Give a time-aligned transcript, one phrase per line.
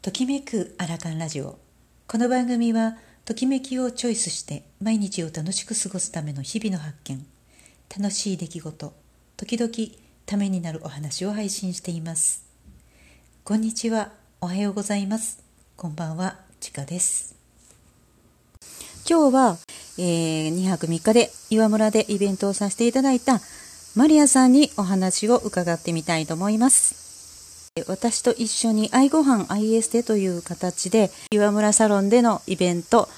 [0.00, 1.58] ときめくアラカンラジオ。
[2.06, 7.26] この番組はときめきをチョイスして毎日を楽しく過ごすための日々の発見。
[7.98, 8.92] 楽しい出来事
[9.36, 9.72] 時々
[10.24, 12.44] ためになるお話を配信しています。
[13.42, 14.12] こんにちは。
[14.40, 15.42] おはようございます。
[15.76, 16.38] こんばんは。
[16.60, 17.34] ちかです。
[19.04, 19.58] 今日は、
[19.98, 23.40] えー、2泊3日で岩村でイベントをさせていただいた
[23.96, 27.07] マリアさんにお話を伺ってみたいと思います。
[27.86, 33.08] 私と一緒に愛ごはん愛エステという形で岩村サロンでのイベント。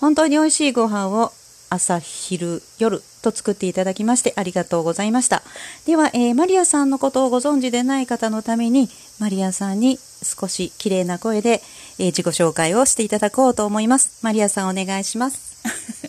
[0.00, 1.32] 本当に美味しいご飯を
[1.70, 5.42] 朝昼夜と作っていただきましてありがとうございました。
[5.86, 8.88] では、えー、マリアさんのことをご存知でない方のために
[9.18, 11.62] マリアさんに少し綺麗な声で、
[11.98, 14.24] えー、自己紹介をしていただこうと思います。
[14.24, 15.62] マリアさんお願いします。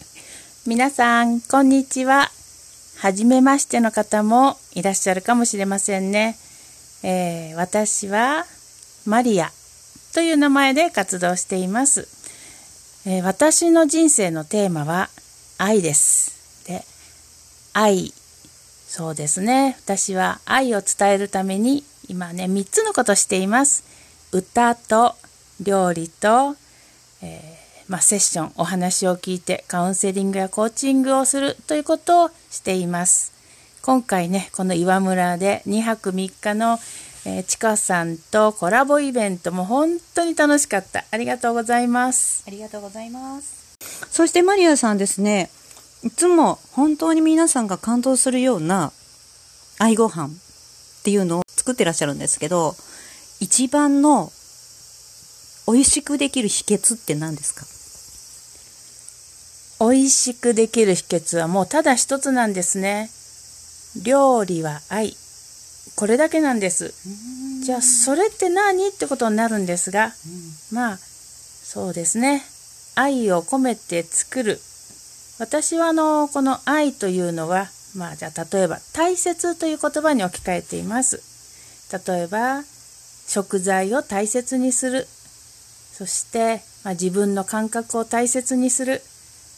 [0.65, 2.31] 皆さんこんにちは。
[2.97, 6.37] 初めましての方もいらっしゃるかもしれませんね。
[7.03, 8.45] えー、私は
[9.05, 9.51] マリア
[10.13, 12.07] という名前で活動しています、
[13.09, 15.09] えー、私の人生のテーマは
[15.57, 16.65] 愛です。
[16.67, 16.83] で、
[17.73, 18.13] 愛、
[18.87, 19.77] そうですね。
[19.79, 23.83] 私は愛を伝えるために今ね、3つのことをしています。
[24.31, 25.15] 歌と
[25.61, 26.55] 料理と、
[27.21, 33.30] えー、まあ、セッション、お話を聞いてカウンセリングやコーチングをするということをしています。
[33.81, 36.77] 今回ねこの岩村で2泊3日の、
[37.25, 41.03] えー、ちかさんとコラボイベントも本当に楽しかった。
[41.11, 42.43] ありがとうございます。
[42.47, 43.77] ありがとうございます。
[44.11, 45.49] そしてマリアさんですね。
[46.03, 48.91] いつも本当に皆さんが感動するような
[49.79, 50.29] 愛ご飯っ
[51.03, 52.75] ていうのを作ってらっしゃるんですけど
[53.39, 54.31] 一番の
[55.67, 57.53] 美味しくできる秘訣って何です
[59.79, 59.85] か？
[59.85, 63.09] 美味しくできる秘訣はもうただ一つなんですね
[63.95, 65.15] 料理は愛。
[65.95, 66.93] これだけなんです。
[67.63, 68.87] じゃあそれって何？
[68.87, 70.11] ってことになるんですが、うん、
[70.75, 72.43] まあそうですね。
[72.95, 74.59] 愛を込めて作る。
[75.39, 81.21] 私はあのこの愛というのはまあじゃあ例えば大切という言葉に置き換えています。
[82.07, 82.63] 例えば
[83.27, 85.07] 食材を大切にする。
[85.93, 89.01] そして、まあ、自分の感覚を大切にする。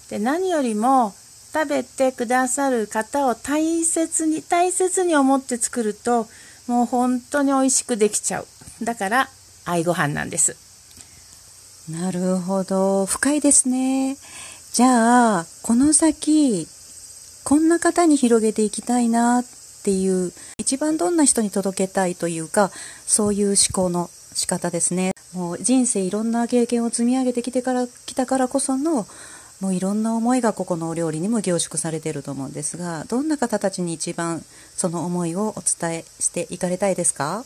[0.10, 1.14] で何よりも
[1.53, 6.28] 食べてくださる方を大切に大切に思って作ると
[6.68, 8.47] もう本当に美味しくできちゃう。
[8.84, 9.30] だから
[9.66, 10.58] 愛ご飯なんです。
[11.92, 13.06] なるほど。
[13.06, 14.18] 深いですね。
[14.74, 16.68] じゃあこの先
[17.44, 19.46] こんな方に広げていきたいなっ
[19.84, 22.72] ていう一番どんな人に届けたいというか
[23.06, 25.12] そういう思考の仕方ですね。
[25.34, 29.06] もう人生いろんな経験を積み上げてきてから来たからこその
[29.63, 34.41] もういろんな思いがここのお料理にも凝縮されていると思うんですがどんな方たちに一番
[34.75, 37.46] その思いをお伝えしていかれたいですか？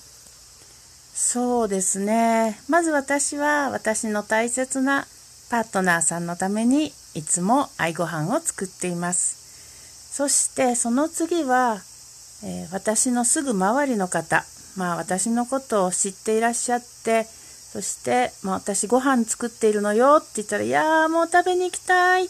[1.13, 2.59] そうですね。
[2.67, 5.05] まず私は私の大切な
[5.51, 10.16] パートナーさんのためにいつも愛ご飯を作っています。
[10.16, 11.81] そしてその次は、
[12.44, 14.44] えー、私のすぐ周りの方。
[14.75, 17.28] まあ私のことを知っていらっしゃって
[17.78, 22.28] そして、まあ、私ご飯作っているのよって言ったら、いやーもう食べに行きたいっ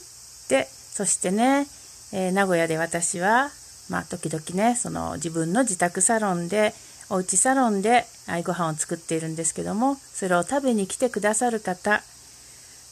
[0.49, 1.67] て、そしてね、
[2.11, 3.49] えー、名古屋で私は、
[3.89, 6.73] まあ、時々ね、その自分の自宅サロンで、
[7.09, 12.03] おうちサロンで愛ご飯を作っているんですけども、それを食べに来てくださる方、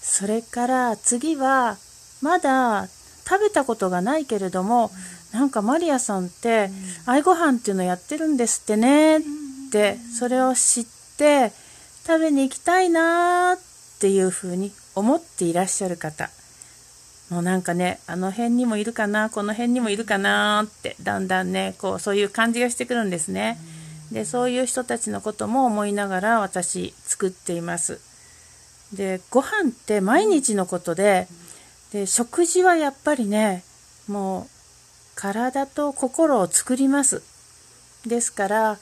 [0.01, 1.75] それから次は、
[2.21, 2.87] まだ
[3.27, 4.91] 食べたことがないけれども、
[5.33, 6.69] うん、なんかマリアさんって、
[7.05, 9.21] 愛ご飯っていうのやってるんですってねっ
[9.73, 10.85] て、それを知っ
[11.17, 11.51] て、
[12.05, 13.59] 食べに行きたいなーっ
[13.99, 16.29] ていうふうに思っていらっしゃる方
[17.31, 23.57] もうなんかねあの辺にもいるかなこの辺にもいるかなってだんだんねこうそういう感じがしてくるんですね。
[24.11, 27.99] でそういう人たちのことも思いながら私作っています。
[28.93, 31.27] でご飯って毎日のことで
[31.91, 33.63] で食事はやっぱりね
[34.07, 34.47] もう
[35.15, 37.23] 体と心を作ります。
[38.05, 38.77] ですから、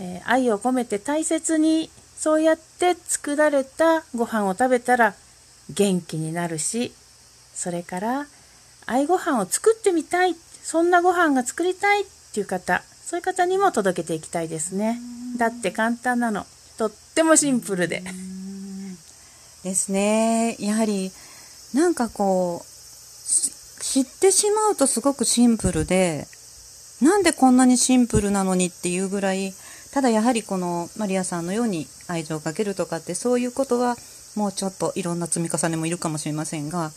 [0.00, 1.90] えー、愛を込めて大切に
[2.22, 5.14] そうやって作られたご飯を食べたら
[5.70, 6.92] 元気になるし
[7.52, 8.26] それから
[8.86, 15.00] 愛ご飯を作ってみたいそんなご飯が作りたいっていう方そういう方にも届けていきたいですね。
[15.36, 16.46] だって簡単なの。
[16.78, 18.04] とってもシンプルで。
[19.64, 20.56] ですね。
[20.60, 21.10] やはり
[21.74, 26.26] なんかこう知ってしまうとすごくシンプルで
[27.02, 29.52] なんでこんなにシンプルなのにっていうぐらい
[29.92, 33.96] ただやはりこのマリアさんのように愛情をかけるとかってそういうことは
[34.36, 36.90] もうちょっといろんな積み重ねもいるかもしれませんが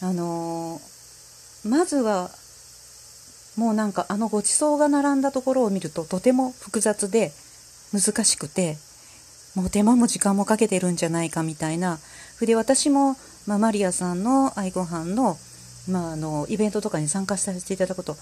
[0.00, 2.30] あのー、まずは
[3.56, 7.32] もうなんかあのごちそうが並んだところを見るととても複雑で
[7.92, 8.76] 難しくて
[9.54, 11.98] もう手間も時間もかけてるんじゃないかみたいな。
[12.40, 13.16] で私も、
[13.46, 15.36] まあ、マリアさんの愛ご飯の,、
[15.88, 18.16] まあ、あのイベントとかに参加させていただくと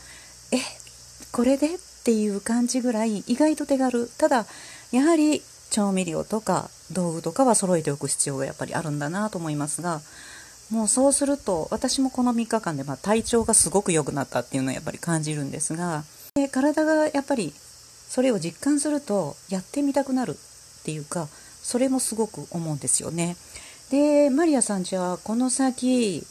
[0.53, 0.57] え
[1.33, 1.69] これで？
[2.07, 4.47] っていう感じぐらい意外と手軽ただ
[4.93, 5.43] やはり
[5.73, 10.01] 調味料とか道具とかは揃えておく必要がやっぱりあるんだなと思いますが
[10.71, 16.05] もうそうすると私もこの3日間でま体調がすごく良くなったっていうのはやっぱり感じるんですが
[16.37, 23.37] で体がやっぱりそれを実感するとやってみたくなるっていうかそれもすごく思うんですよね。
[23.91, 26.23] でマリアさんじゃあこの先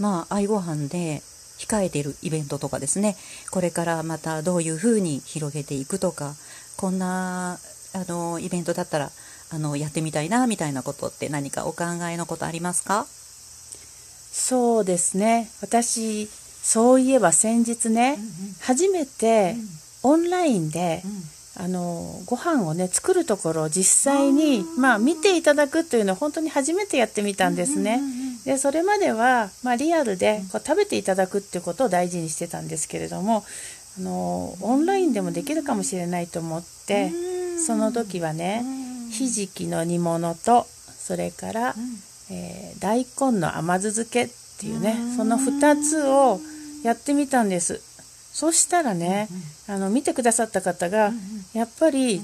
[0.00, 1.22] まあ愛ご飯で
[1.60, 3.16] 控えているイベントとかですね。
[3.50, 6.34] これからまたどういうふうに広げていくとか
[6.78, 7.58] こんな
[7.92, 9.10] あのイベントだったら
[9.50, 13.04] あのやってみたいなみたいなことって何かお考えのことありますか？
[14.32, 15.50] そうですね。
[15.60, 16.28] 私
[16.62, 19.56] そういえば先日ね、うんうん、初めて
[20.02, 21.02] オンラインで、
[21.58, 28.00] うん、あのご飯をね作るところを実際にまあ見ていただくというのを本当に初めてやってみたんですね。
[28.44, 33.44] でそれまでは、まあ、リアルでこう食べていただくっていうことを大事にしてたんですけれども
[33.98, 37.10] あのオンラインでもできるかもしれないと思って
[37.58, 38.62] その時はね
[39.10, 41.74] ひじきの煮物とそれから、
[42.30, 44.28] えー、大根の甘酢漬けっ
[44.60, 46.40] ていうねその2つを
[46.84, 47.82] やってみたんです。
[48.32, 49.28] そしたらね、
[49.68, 51.12] あの見てくださった方が、
[51.52, 52.22] やっぱり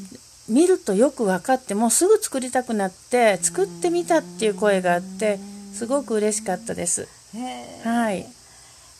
[0.48, 5.40] 見るとよく分かってもうすぐ作りたくなって作ってみたっていう声があって
[5.76, 7.06] すごく嬉しかったです。
[7.84, 8.26] はい。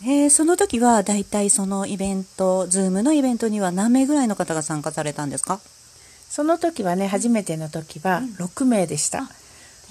[0.03, 5.59] えー、その時はだいたいそのイベント、ズームのイベントには何名ぐらいの方が参加されたんですか？
[6.29, 9.29] その時はね、初めての時は6名でした。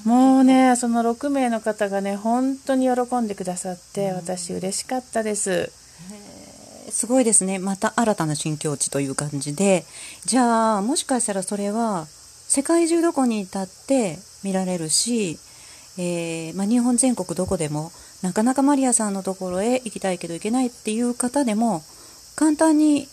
[0.05, 5.71] うん、もうね、その6名の方がね、本当に喜んでくださって、私嬉しかったです。
[6.91, 7.57] すごいですね。
[7.57, 9.85] また新たな新境地という感じで。
[10.25, 12.05] じゃあ、もしかしたらそれは、
[12.47, 15.39] 世界中どこにいたって見られるし、
[15.97, 21.81] えー、まあ、日本全国どこでもなかなかマリアさんのところへ行きたいけど行けないっていう方でも
[22.35, 23.07] 簡単に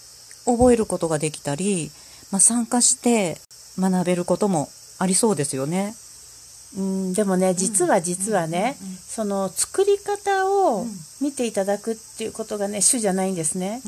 [0.44, 1.90] 覚えることができたり、
[2.32, 3.36] まあ、参加して
[3.78, 4.68] 学べることも
[4.98, 5.94] ありそうですよね。
[6.76, 10.86] うん、でもね実は実はね、うんうん、その作り方を
[11.20, 13.82] 見ていただくっていうことがね主じゃないんですね。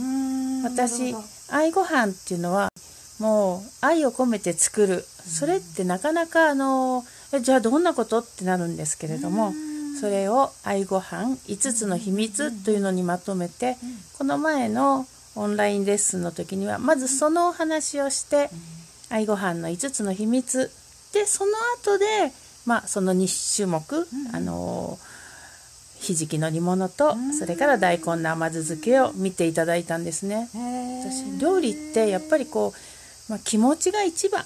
[0.65, 1.15] 私
[1.49, 2.69] 愛ご飯っていうのは
[3.19, 7.05] もう愛を込めて作るそれってなかなかあの
[7.41, 8.21] じゃあどんなこと？
[8.21, 9.53] ってなるんですけれども
[10.01, 13.77] それを愛ご飯5つの秘密というのにまとめて
[14.19, 18.51] この前のオンラインレッスンの時にはまずそのお話をして
[19.11, 20.71] 愛ご飯の5つの秘密。
[21.13, 22.33] でその後で
[22.67, 24.99] まあその2種目あの
[25.99, 30.49] ひじきの煮物とそれから大根の甘酢漬けを見ていただいたんですね。
[31.03, 32.75] 私料理ってやっぱりこ
[33.29, 34.45] う、まあ、気持ちが一番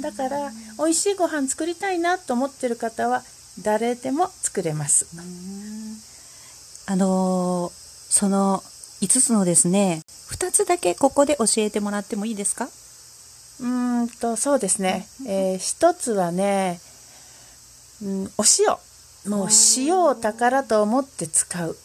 [0.00, 3.22] だから美味しいご飯作りたいなと思ってる方は
[3.62, 5.06] 誰でも作れます。
[6.86, 8.62] あのその
[9.00, 12.68] 5つのですね2つだけここで教えてもらってもいいですか？
[13.60, 13.66] う
[14.04, 16.80] んとそうですね、えー、1つはね、
[18.02, 18.76] うん、お塩。
[19.30, 21.76] もう塩を宝と思って使う。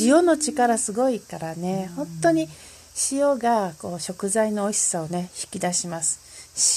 [0.00, 1.90] 塩の力すごいからね。
[1.94, 2.48] 本当に
[3.12, 6.28] 塩がこう食材の美味しさをね引き出します。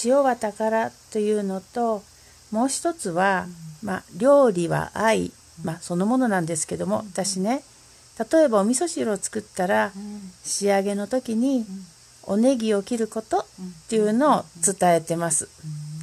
[0.05, 2.03] 塩は宝というのと
[2.51, 3.47] もう一つは、
[3.81, 5.31] まあ、料理は愛、
[5.63, 7.63] まあ、そのものなんですけども私ね
[8.31, 9.91] 例えばお味噌汁を作ったら
[10.43, 11.65] 仕上げの時に
[12.23, 13.43] おネギを切ることっ
[13.89, 15.49] ていうのを伝えてます。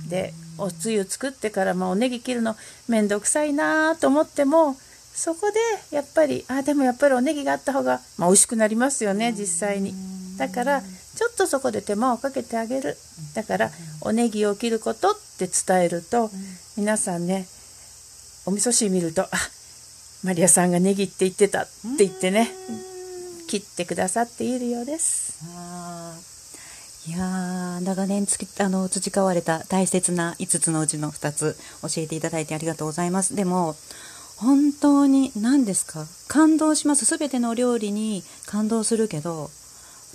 [0.09, 2.57] でおつゆ作ってから、まあ、おネギ切るの
[2.89, 4.77] 面倒くさいなと思っても
[5.19, 5.59] そこで
[5.97, 9.93] やっぱりあでもやっぱりおネギがあった方が、まあ、美味しくなりますよね実際に。
[10.39, 12.97] だからちょっとそこで手間をかけてあげる
[13.35, 13.71] だから
[14.01, 16.31] おネギを切ることって伝えると
[16.77, 17.49] 皆さんね
[18.47, 19.29] お味噌汁見るとあ
[20.23, 22.53] マリアさんがネギって言ってたって言ってね
[23.49, 25.43] 切ってくださっているようです。
[27.09, 33.35] いや長年つきあの培われた大切な5つのうちの2つ教えていただいてありがとうございます。
[33.35, 33.75] でも
[34.41, 36.07] 本当に何ですか？
[36.29, 37.05] 感動します。
[37.19, 39.51] 全ての料理に感動するけど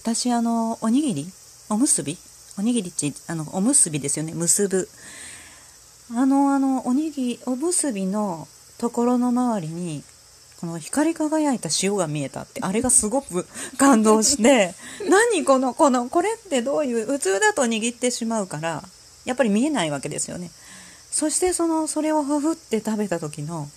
[0.02, 1.28] 私あのおにぎり？
[1.70, 2.18] おむすび？
[2.58, 4.34] おにぎりってあのおむすびですよね。
[4.34, 4.88] 結ぶ。
[6.16, 10.04] あのあのおにぎりおむすびのところの周りに
[10.62, 13.46] この光り輝いた塩が見えたってあれがすごく
[13.78, 14.74] 感動して
[15.10, 18.84] 何このこのこれってどういう普通だと握ってしまうから
[19.26, 20.50] やっぱり見えないわけですよね。
[21.12, 23.68] そしてそのそれをふふって食べた時の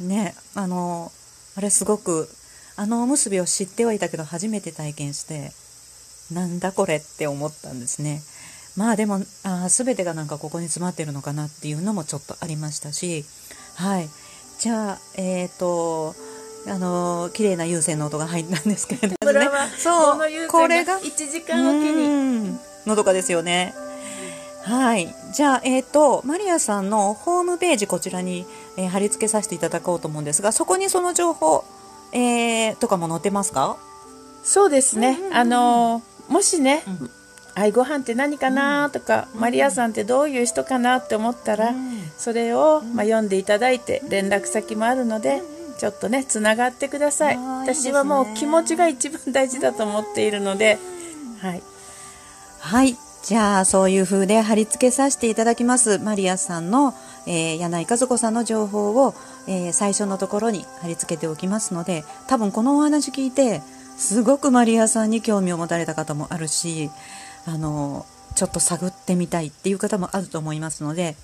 [0.00, 1.10] ねあの
[1.56, 2.28] あれすごく
[2.76, 5.52] あのおむすびを知ってはいたけど初めて体験して
[6.34, 8.20] なんだこれって思ったんですね。
[8.76, 13.24] まあでもあ全てがなんかここに詰まってるのかなっていうのもちょっとありましたし
[13.74, 14.08] はい。
[14.58, 16.14] じゃあえっ、ー、と
[16.68, 19.48] あの綺麗な有線の音が入ったんですけれどもね。
[19.78, 22.76] そうこれが1時間おきに。
[22.86, 23.74] のどかですよね
[24.66, 25.14] はい。
[25.32, 28.46] じゃあえっ、ー、とマリアさんのホームページこちらに、
[28.76, 31.64] えー、貼り付けさせていただこうと思うんですがそこにその情報、
[32.12, 33.76] えー、とかも載ってますか？
[34.42, 37.10] そうですね、あのもしね、うん。
[37.54, 41.74] 愛ご飯って何かなとか、マリアさんってどういう人かなって思ったら、
[42.18, 45.42] それを、まあ、読んでいただいて連絡先もあるので、
[45.78, 47.36] ちょっとねつながってください。
[47.36, 50.78] 私はもう気持ちが一番大事だと思っているので
[51.40, 51.62] はい、
[52.60, 52.96] はい、
[53.26, 55.98] じゃあそういう風で貼り付けさせていただきます。
[55.98, 56.94] マリアさんの、
[57.26, 59.14] えー、柳井和子さんの情報を、
[59.48, 63.62] えー、最初のところに貼り付けておきますので多分このお話聞いて
[63.96, 66.88] すごくマリアさんに興味を持たれた方もあるし
[67.46, 68.06] あの
[68.36, 71.16] ちょっと探ってみたいっていう方もあると思いますので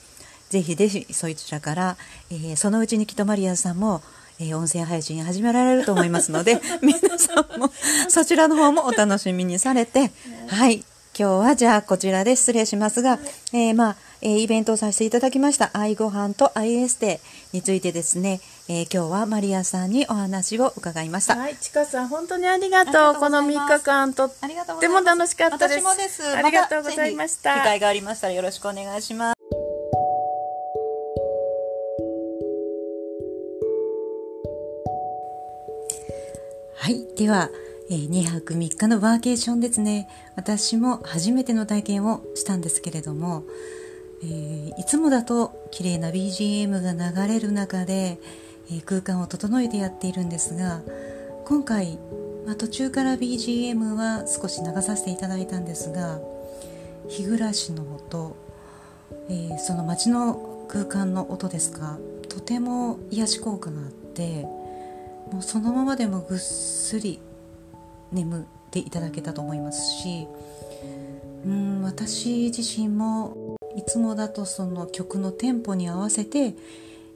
[0.49, 1.97] ぜひぜひそちらから、
[2.33, 4.03] えー、そのうちにきっとマリアさんも、
[4.41, 7.71] えー、音声配信始められると思いますので 皆さんも
[8.09, 10.11] そちらの方もお楽しみにされて
[10.49, 10.85] はい
[11.19, 13.19] 今日はじゃあこちらで失礼しますが、
[13.53, 17.21] えー、まあ、えー、イベントをさせていただきました愛ご飯と愛エステ
[17.53, 21.37] についてですね、えー、今日はマリアさんにお話を伺いました。
[21.37, 23.15] はい、ちかさん本当にありがとう。
[23.17, 24.33] この3日間とっ
[24.81, 25.81] ても楽しかったです。
[25.81, 26.37] 私もです。
[26.37, 27.55] ありがとうございました。
[27.57, 29.43] 機会がありましたらよろしくお願いします。
[36.77, 37.51] はい、では。
[37.91, 40.09] え、2泊3日のワーケーションですね。
[40.37, 43.45] 私も初めての体験をしたんですけれども、
[44.25, 48.21] えー、いつもだと綺麗な BGM が流れる中で、
[48.71, 50.81] えー、空間を整えてやっているんですが
[51.45, 51.99] 今回、
[52.47, 56.21] まあ、途中から BGM は少し流させていただいたんですが
[57.09, 58.37] 日暮らしの音、
[59.29, 61.99] えー、その街の空間の音ですか
[62.29, 64.47] とても癒し効果があって
[65.33, 67.19] もうそのままでもぐっすり
[68.13, 70.27] 眠っていただけたと思いますし
[71.45, 76.55] うん私自身もいつもだとその曲のテンポに合わせて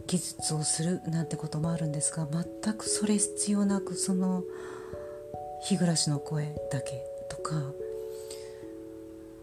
[0.06, 4.44] 技術をするなんてこともあるんですが全くそれ必要なくその
[5.62, 7.56] 日暮らしの声だけとか、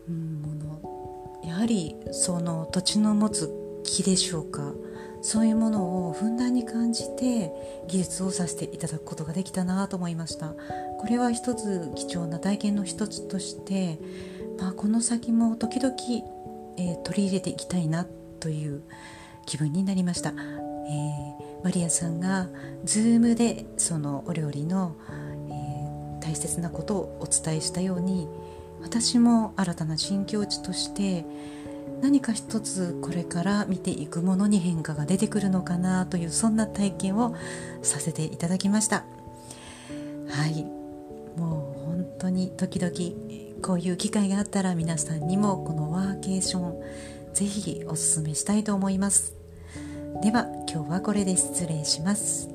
[0.08, 3.52] うん、ものやはりその土地の持つ
[3.84, 4.74] 気でしょうか
[5.24, 7.52] そういうものをふんだんに感じて
[7.88, 10.54] 技術をさせていただくことができたなと思いました。
[11.00, 14.00] これは一つ貴重な体験の一つとして、
[14.60, 15.96] まあ、この先も時々、
[16.78, 18.06] えー、取り入れていきたいな
[18.40, 18.84] という
[19.46, 22.50] 気分になりました、えー、マリアさんが
[22.86, 24.96] Zoom でそのお料理の、
[25.50, 28.28] えー、大切なことをお伝えしたように
[28.82, 31.26] 私も新たな新境地として
[32.02, 37.36] 何か一つこれから見ていくものに変化が出てくるのかなというそんな体験を
[37.82, 39.06] させていただきました。
[40.30, 40.66] はい。
[41.38, 46.76] もう本当に時々こういう機会があったら皆さんにもこのワーケーション
[47.34, 49.36] ぜひおすすめしたいと思います。
[50.22, 52.53] では今日はこれで失礼します。